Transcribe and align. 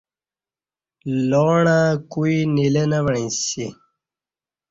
لاݨئہ 1.29 1.79
کوی 2.11 2.35
نیلہ 2.53 2.83
نہ 2.91 2.99
و 3.05 3.07
عݩسی 3.15 3.65